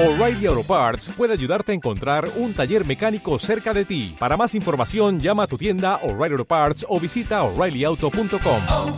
O'Reilly 0.00 0.46
Auto 0.46 0.62
Parts 0.62 1.08
puede 1.08 1.32
ayudarte 1.32 1.72
a 1.72 1.74
encontrar 1.74 2.30
un 2.36 2.54
taller 2.54 2.86
mecánico 2.86 3.36
cerca 3.40 3.74
de 3.74 3.84
ti. 3.84 4.14
Para 4.16 4.36
más 4.36 4.54
información, 4.54 5.18
llama 5.18 5.42
a 5.42 5.46
tu 5.48 5.58
tienda 5.58 5.96
O'Reilly 6.04 6.34
Auto 6.34 6.44
Parts 6.44 6.86
o 6.88 7.00
visita 7.00 7.42
oreillyauto.com. 7.42 8.62
oh, 8.70 8.96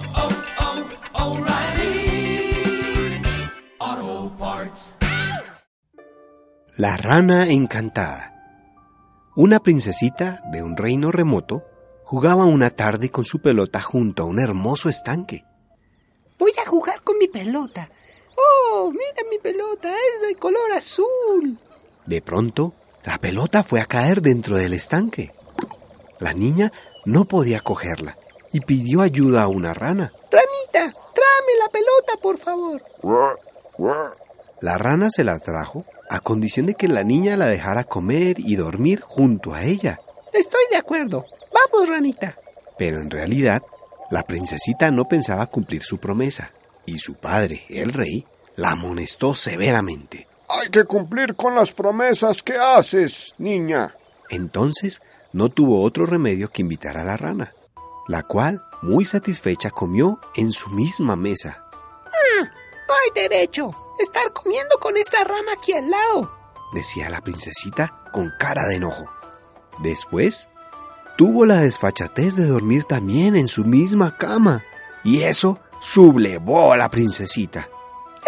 oh, 3.78 4.32
Parts. 4.38 4.96
La 6.76 6.98
rana 6.98 7.48
encantada. 7.48 8.34
Una 9.36 9.60
princesita 9.60 10.42
de 10.52 10.62
un 10.62 10.76
reino 10.76 11.10
remoto 11.10 11.64
jugaba 12.04 12.44
una 12.44 12.68
tarde 12.68 13.10
con 13.10 13.24
su 13.24 13.40
pelota 13.40 13.80
junto 13.80 14.24
a 14.24 14.26
un 14.26 14.38
hermoso 14.38 14.90
estanque. 14.90 15.46
Voy 16.38 16.52
a 16.62 16.68
jugar 16.68 17.00
con 17.00 17.16
mi 17.16 17.28
pelota. 17.28 17.88
Oh, 18.72 18.90
mira 18.90 19.28
mi 19.30 19.38
pelota, 19.38 19.92
es 19.92 20.28
de 20.28 20.34
color 20.36 20.72
azul. 20.72 21.58
De 22.06 22.22
pronto, 22.22 22.74
la 23.04 23.18
pelota 23.18 23.62
fue 23.62 23.80
a 23.80 23.86
caer 23.86 24.22
dentro 24.22 24.56
del 24.56 24.72
estanque. 24.74 25.32
La 26.18 26.32
niña 26.32 26.72
no 27.04 27.24
podía 27.24 27.60
cogerla 27.60 28.16
y 28.52 28.60
pidió 28.60 29.00
ayuda 29.02 29.42
a 29.42 29.48
una 29.48 29.72
rana. 29.74 30.12
Ranita, 30.30 30.92
tráeme 31.14 31.58
la 31.58 31.68
pelota, 31.70 32.12
por 32.20 32.38
favor. 32.38 32.82
La 34.60 34.76
rana 34.76 35.08
se 35.10 35.24
la 35.24 35.38
trajo 35.38 35.84
a 36.08 36.20
condición 36.20 36.66
de 36.66 36.74
que 36.74 36.88
la 36.88 37.04
niña 37.04 37.36
la 37.36 37.46
dejara 37.46 37.84
comer 37.84 38.38
y 38.38 38.56
dormir 38.56 39.00
junto 39.00 39.54
a 39.54 39.64
ella. 39.64 40.00
Estoy 40.32 40.62
de 40.70 40.76
acuerdo. 40.76 41.24
Vamos, 41.52 41.88
ranita. 41.88 42.36
Pero 42.76 43.00
en 43.00 43.10
realidad, 43.10 43.62
la 44.10 44.22
princesita 44.24 44.90
no 44.90 45.06
pensaba 45.06 45.46
cumplir 45.46 45.82
su 45.82 45.98
promesa, 45.98 46.52
y 46.90 46.98
su 46.98 47.14
padre, 47.14 47.64
el 47.68 47.92
rey, 47.92 48.26
la 48.56 48.70
amonestó 48.70 49.34
severamente. 49.34 50.28
Hay 50.48 50.68
que 50.68 50.84
cumplir 50.84 51.36
con 51.36 51.54
las 51.54 51.72
promesas 51.72 52.42
que 52.42 52.56
haces, 52.56 53.32
niña. 53.38 53.94
Entonces 54.28 55.00
no 55.32 55.48
tuvo 55.48 55.82
otro 55.82 56.06
remedio 56.06 56.50
que 56.50 56.62
invitar 56.62 56.96
a 56.96 57.04
la 57.04 57.16
rana, 57.16 57.54
la 58.08 58.22
cual, 58.22 58.62
muy 58.82 59.04
satisfecha, 59.04 59.70
comió 59.70 60.18
en 60.34 60.50
su 60.50 60.68
misma 60.70 61.16
mesa. 61.16 61.64
No 62.90 62.96
hay 62.96 63.28
derecho. 63.28 63.70
Estar 64.00 64.32
comiendo 64.32 64.76
con 64.80 64.96
esta 64.96 65.22
rana 65.22 65.52
aquí 65.56 65.72
al 65.72 65.88
lado. 65.88 66.36
decía 66.72 67.08
la 67.08 67.20
princesita 67.20 68.02
con 68.12 68.32
cara 68.36 68.66
de 68.66 68.76
enojo. 68.76 69.04
Después, 69.78 70.48
tuvo 71.16 71.46
la 71.46 71.58
desfachatez 71.58 72.34
de 72.34 72.46
dormir 72.46 72.82
también 72.84 73.36
en 73.36 73.46
su 73.46 73.64
misma 73.64 74.16
cama, 74.16 74.64
y 75.04 75.22
eso 75.22 75.58
sublevó 75.82 76.72
a 76.72 76.76
la 76.76 76.90
princesita. 76.90 77.68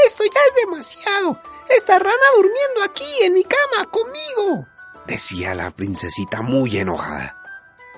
Esto 0.04 0.24
ya 0.24 0.40
es 0.48 0.64
demasiado. 0.66 1.38
Esta 1.68 1.98
rana 1.98 2.12
durmiendo 2.36 2.82
aquí 2.84 3.04
en 3.22 3.34
mi 3.34 3.44
cama 3.44 3.88
conmigo. 3.90 4.66
decía 5.06 5.54
la 5.54 5.70
princesita 5.70 6.42
muy 6.42 6.76
enojada. 6.76 7.36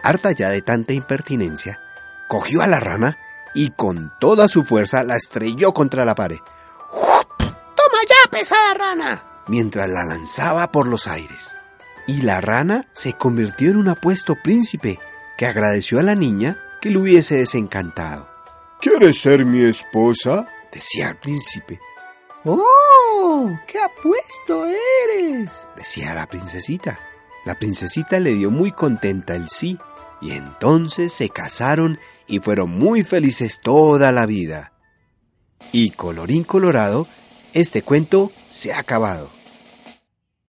Harta 0.03 0.33
ya 0.33 0.51
de 0.51 0.61
tanta 0.63 0.93
impertinencia, 0.93 1.81
cogió 2.29 2.63
a 2.63 2.67
la 2.67 2.79
rana 2.81 3.17
y 3.55 3.71
con 3.71 4.13
toda 4.21 4.49
su 4.49 4.65
fuerza 4.65 5.03
la 5.03 5.17
estrelló 5.17 5.73
contra 5.73 6.05
la 6.05 6.15
pared, 6.15 6.39
Toma 6.91 7.99
ya, 8.09 8.31
pesada 8.31 8.75
rana. 8.75 9.25
mientras 9.49 9.89
la 9.89 10.05
lanzaba 10.05 10.71
por 10.73 10.87
los 10.89 11.07
aires. 11.07 11.57
Y 12.07 12.23
la 12.23 12.41
rana 12.41 12.87
se 12.93 13.15
convirtió 13.15 13.71
en 13.71 13.77
un 13.79 13.89
apuesto 13.89 14.35
príncipe 14.43 14.99
que 15.39 15.47
agradeció 15.47 15.99
a 16.01 16.03
la 16.03 16.15
niña 16.15 16.59
que 16.83 16.91
lo 16.91 17.01
hubiese 17.01 17.37
desencantado. 17.37 18.29
¿Quieres 18.85 19.19
ser 19.19 19.47
mi 19.47 19.63
esposa? 19.65 20.47
Decía 20.71 21.09
el 21.09 21.17
príncipe, 21.17 21.81
¡Oh! 22.45 23.49
¡Qué 23.67 23.79
apuesto 23.79 24.67
eres! 24.67 25.67
decía 25.75 26.13
la 26.13 26.27
princesita. 26.27 26.99
La 27.47 27.59
princesita 27.59 28.21
le 28.21 28.35
dio 28.35 28.51
muy 28.51 28.73
contenta 28.73 29.37
el 29.37 29.49
sí, 29.49 29.79
y 30.21 30.33
entonces 30.33 31.15
se 31.15 31.31
casaron 31.31 31.99
y 32.27 32.41
fueron 32.41 32.73
muy 32.79 33.05
felices 33.05 33.59
toda 33.63 34.13
la 34.13 34.27
vida. 34.27 34.75
Y 35.73 35.93
colorín 35.93 36.45
colorado, 36.45 37.09
este 37.55 37.81
cuento 37.81 38.33
se 38.51 38.75
ha 38.75 38.81
acabado. 38.81 39.31